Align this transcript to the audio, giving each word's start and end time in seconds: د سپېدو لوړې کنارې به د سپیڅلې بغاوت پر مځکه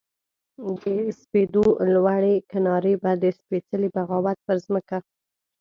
د 0.63 0.67
سپېدو 1.21 1.65
لوړې 1.93 2.35
کنارې 2.51 2.93
به 3.01 3.11
د 3.23 3.25
سپیڅلې 3.39 3.87
بغاوت 3.95 4.37
پر 4.47 4.57
مځکه 4.73 4.97